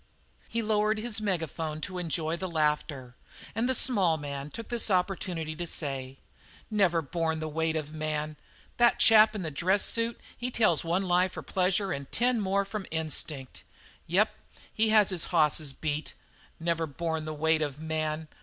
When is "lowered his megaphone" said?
0.63-1.79